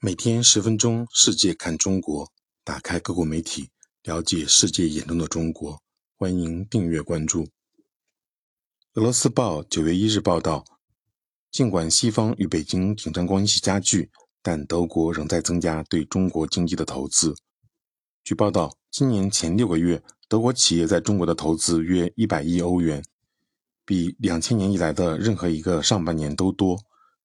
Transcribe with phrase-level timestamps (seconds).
[0.00, 2.30] 每天十分钟，世界看中国，
[2.62, 3.70] 打开各国媒体，
[4.04, 5.82] 了解世界眼中的中国。
[6.16, 7.48] 欢迎订阅关注。
[8.94, 10.64] 俄罗斯报九月一日报道，
[11.50, 14.08] 尽管西方与北京紧张关系加剧，
[14.40, 17.34] 但德国仍在增加对中国经济的投资。
[18.22, 23.02] 据报道，今年前六个月，德国企业在中国的投资约一百亿欧元，
[23.84, 26.78] 比两千年以来的任何一个上半年都多。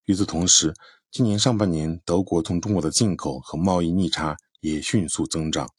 [0.05, 0.73] 与此同时，
[1.13, 5.69] 今年上半年，德国从中国的进口和贸易逆差也迅速增长。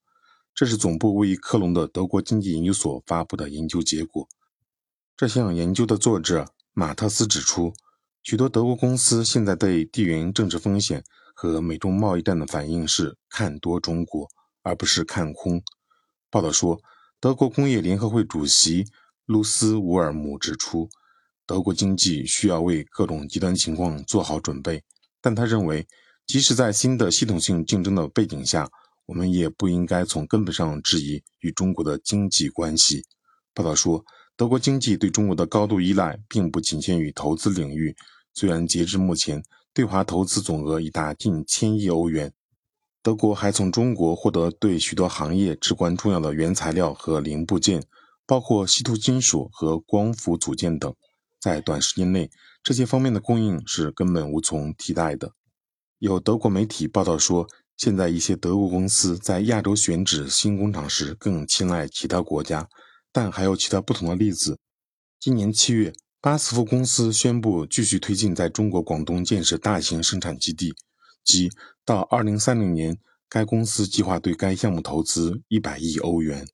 [0.54, 4.28] 这是总部位于科隆的德国经济研究所发布的研究结果。
[5.16, 7.74] 这项研究的作者马特斯指出，
[8.22, 11.02] 许多德国公司现在对地缘政治风险
[11.34, 14.28] 和美中贸易战的反应是看多中国，
[14.62, 15.60] 而不是看空。
[16.30, 16.80] 报道说，
[17.18, 18.84] 德国工业联合会主席
[19.24, 20.88] 卢斯乌尔姆指出，
[21.44, 24.84] 德国经济需要为各种极端情况做好准备。
[25.24, 25.86] 但他认为，
[26.26, 28.68] 即使在新的系统性竞争的背景下，
[29.06, 33.02] 我们也不应该从根本上质疑与中国的经济关系。
[33.54, 34.04] 报道说，
[34.36, 37.96] 德国经济对中国的高度依赖并不仅限于投资领域。
[38.34, 42.30] 虽然截至目前，对华投资总额已达近千亿欧元，
[43.02, 47.82] 德国还从中国获得对许多行业至关重要的原材料和零部件，
[48.26, 50.94] 包括稀土金属和光伏组件等。
[51.44, 52.30] 在短时间内，
[52.62, 55.32] 这些方面的供应是根本无从替代的。
[55.98, 62.66] 有德国媒体报道说，现在一些德国公司在亚洲选址新工厂时更青睐其他国家，
[63.12, 64.58] 但还有其他不同的例子。
[65.20, 70.72] 今年七月，巴斯夫公司宣布继续推进在中国广东建设大型生产基地，
[71.22, 71.50] 即
[71.84, 72.96] 到二零三零年，
[73.28, 76.48] 该公司计划对该项目投资一百亿欧元。